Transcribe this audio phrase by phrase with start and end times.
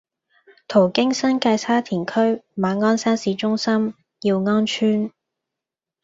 [0.67, 5.11] 途經新界沙田區馬鞍山市中心、耀安邨、